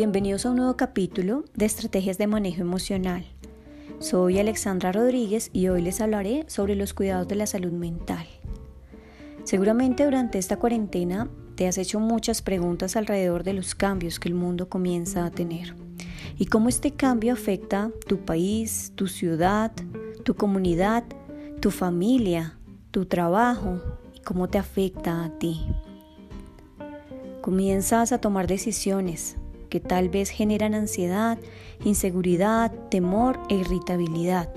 [0.00, 3.26] bienvenidos a un nuevo capítulo de Estrategias de Manejo Emocional.
[3.98, 8.26] Soy Alexandra Rodríguez y hoy les hablaré sobre los cuidados de la salud mental.
[9.44, 14.34] Seguramente durante esta cuarentena te has hecho muchas preguntas alrededor de los cambios que el
[14.34, 15.74] mundo comienza a tener
[16.38, 19.70] y cómo este cambio afecta tu país, tu ciudad,
[20.24, 21.04] tu comunidad,
[21.60, 22.56] tu familia,
[22.90, 23.82] tu trabajo
[24.14, 25.60] y cómo te afecta a ti.
[27.42, 29.36] Comienzas a tomar decisiones
[29.70, 31.38] que tal vez generan ansiedad,
[31.84, 34.52] inseguridad, temor e irritabilidad.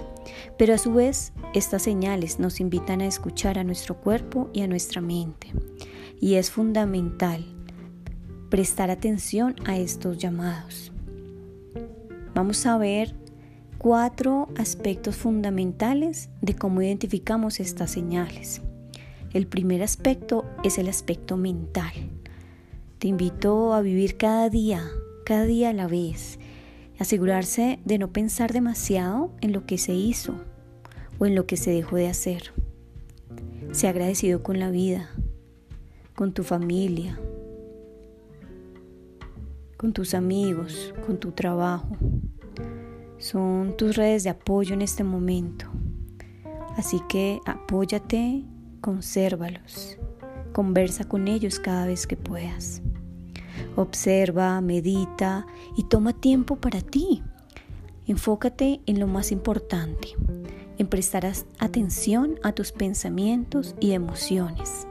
[0.58, 4.68] Pero a su vez, estas señales nos invitan a escuchar a nuestro cuerpo y a
[4.68, 5.54] nuestra mente.
[6.20, 7.46] Y es fundamental
[8.50, 10.92] prestar atención a estos llamados.
[12.36, 13.16] Vamos a ver
[13.78, 18.62] cuatro aspectos fundamentales de cómo identificamos estas señales.
[19.34, 21.92] El primer aspecto es el aspecto mental.
[23.00, 24.84] Te invito a vivir cada día,
[25.24, 26.40] cada día a la vez.
[27.00, 30.36] Asegurarse de no pensar demasiado en lo que se hizo
[31.20, 32.54] o en lo que se dejó de hacer.
[33.72, 35.10] Sé agradecido con la vida,
[36.16, 37.20] con tu familia,
[39.78, 41.98] con tus amigos, con tu trabajo.
[43.18, 45.66] Son tus redes de apoyo en este momento.
[46.78, 48.46] Así que apóyate,
[48.82, 49.98] consérvalos,
[50.54, 52.82] conversa con ellos cada vez que puedas.
[53.76, 57.24] Observa, medita y toma tiempo para ti.
[58.06, 60.10] Enfócate en lo más importante,
[60.78, 61.26] en prestar
[61.58, 64.88] atención a tus pensamientos y emociones.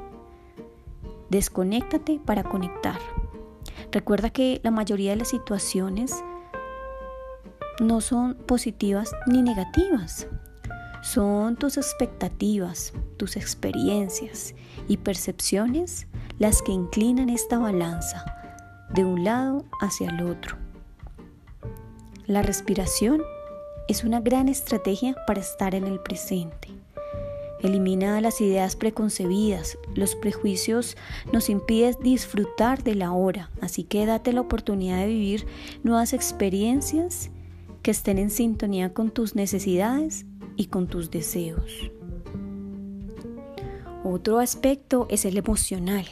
[1.30, 2.98] Desconéctate para conectar.
[3.92, 6.24] Recuerda que la mayoría de las situaciones
[7.80, 10.26] no son positivas ni negativas.
[11.02, 14.54] Son tus expectativas, tus experiencias
[14.88, 18.41] y percepciones las que inclinan esta balanza
[18.94, 20.56] de un lado hacia el otro.
[22.26, 23.22] La respiración
[23.88, 26.68] es una gran estrategia para estar en el presente.
[27.60, 30.96] Elimina las ideas preconcebidas, los prejuicios
[31.32, 35.46] nos impiden disfrutar de la hora, así que date la oportunidad de vivir
[35.84, 37.30] nuevas experiencias
[37.82, 41.92] que estén en sintonía con tus necesidades y con tus deseos.
[44.04, 46.06] Otro aspecto es el emocional.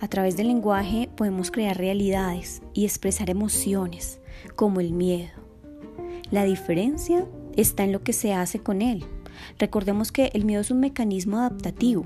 [0.00, 4.20] A través del lenguaje podemos crear realidades y expresar emociones,
[4.56, 5.32] como el miedo.
[6.30, 9.04] La diferencia está en lo que se hace con él.
[9.58, 12.04] Recordemos que el miedo es un mecanismo adaptativo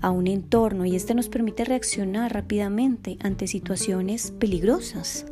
[0.00, 5.26] a un entorno y este nos permite reaccionar rápidamente ante situaciones peligrosas.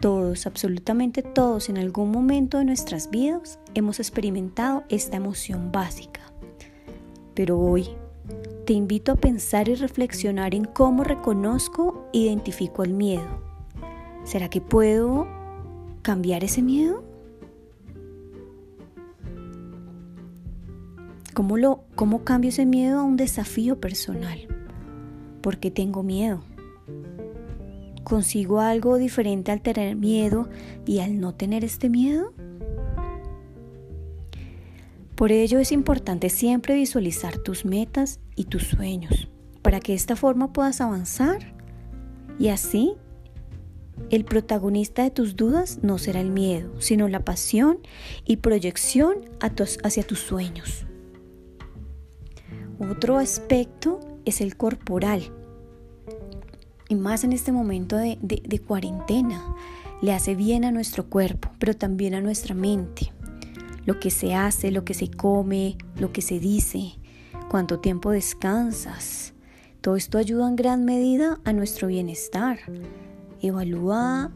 [0.00, 6.20] Todos, absolutamente todos, en algún momento de nuestras vidas hemos experimentado esta emoción básica.
[7.34, 7.88] Pero hoy
[8.64, 13.42] te invito a pensar y reflexionar en cómo reconozco e identifico el miedo.
[14.24, 15.26] ¿Será que puedo
[16.02, 17.02] cambiar ese miedo?
[21.34, 24.46] ¿Cómo, lo, ¿Cómo cambio ese miedo a un desafío personal?
[25.40, 26.44] ¿Por qué tengo miedo?
[28.04, 30.48] ¿Consigo algo diferente al tener miedo
[30.86, 32.32] y al no tener este miedo?
[35.14, 39.28] Por ello es importante siempre visualizar tus metas y tus sueños
[39.62, 41.54] para que de esta forma puedas avanzar
[42.38, 42.94] y así
[44.10, 47.78] el protagonista de tus dudas no será el miedo, sino la pasión
[48.26, 50.86] y proyección hacia tus sueños.
[52.78, 55.22] Otro aspecto es el corporal.
[56.88, 59.54] Y más en este momento de, de cuarentena,
[60.00, 63.12] le hace bien a nuestro cuerpo, pero también a nuestra mente
[63.84, 66.98] lo que se hace, lo que se come, lo que se dice,
[67.48, 69.34] cuánto tiempo descansas.
[69.80, 72.60] Todo esto ayuda en gran medida a nuestro bienestar.
[73.40, 74.30] Evalúa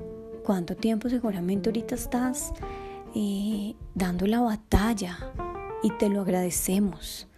[0.45, 2.53] cuánto tiempo seguramente ahorita estás
[3.15, 5.19] eh, dando la batalla
[5.83, 7.29] y te lo agradecemos.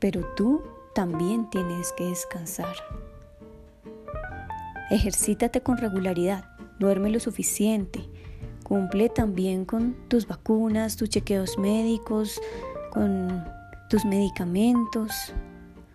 [0.00, 0.62] Pero tú
[0.94, 2.74] también tienes que descansar.
[4.90, 8.08] Ejercítate con regularidad, duerme lo suficiente,
[8.64, 12.40] Cumple también con tus vacunas, tus chequeos médicos,
[12.90, 13.44] con
[13.90, 15.12] tus medicamentos.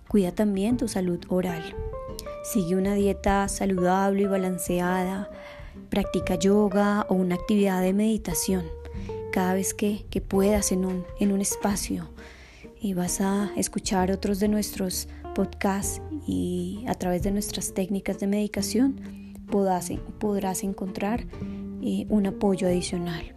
[0.08, 1.76] Cuida también tu salud oral.
[2.44, 5.30] Sigue una dieta saludable y balanceada.
[5.90, 8.64] Practica yoga o una actividad de meditación
[9.32, 12.08] cada vez que, puedas en un, en un espacio.
[12.80, 18.28] Y vas a escuchar otros de nuestros podcasts y a través de nuestras técnicas de
[18.28, 19.02] medicación
[19.50, 21.26] podrás encontrar
[21.82, 23.36] un apoyo adicional.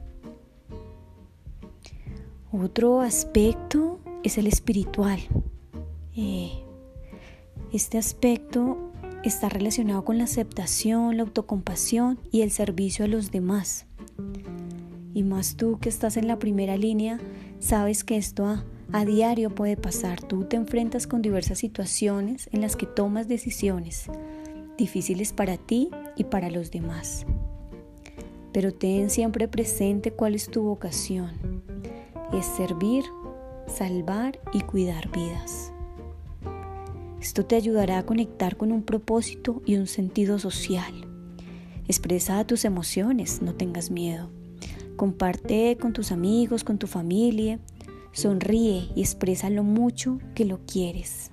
[2.53, 5.21] Otro aspecto es el espiritual.
[6.15, 6.51] Eh,
[7.73, 8.93] este aspecto
[9.25, 13.87] está relacionado con la aceptación, la autocompasión y el servicio a los demás.
[15.15, 17.21] Y más tú que estás en la primera línea,
[17.59, 20.21] sabes que esto a, a, diario puede pasar.
[20.21, 24.11] Tú te enfrentas con diversas situaciones en las que tomas decisiones
[24.77, 27.25] difíciles para ti y para los demás.
[28.53, 31.63] Pero ten siempre presente cuál es tu vocación.
[32.33, 33.05] Es servir,
[33.67, 35.73] salvar y cuidar vidas.
[37.21, 40.93] Esto te ayudará a conectar con un propósito y un sentido social.
[41.87, 44.31] Expresa tus emociones, no tengas miedo.
[44.97, 47.61] Comparte con tus amigos, con tu familia.
[48.13, 51.31] Sonríe y expresa lo mucho que lo quieres.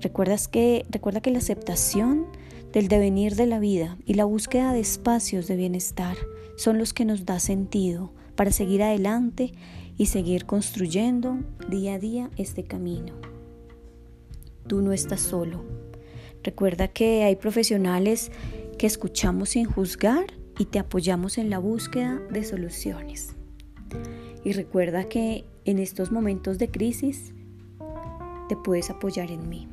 [0.00, 2.26] Recuerdas que, recuerda que la aceptación
[2.72, 6.16] del devenir de la vida y la búsqueda de espacios de bienestar
[6.56, 9.52] son los que nos da sentido para seguir adelante
[9.96, 11.38] y seguir construyendo
[11.68, 13.14] día a día este camino
[14.68, 15.64] tú no estás solo.
[16.44, 18.30] Recuerda que hay profesionales
[18.78, 20.26] que escuchamos sin juzgar
[20.58, 23.34] y te apoyamos en la búsqueda de soluciones.
[24.44, 27.34] Y recuerda que en estos momentos de crisis
[28.48, 29.66] te puedes apoyar en mí.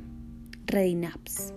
[0.65, 1.53] Redinaps.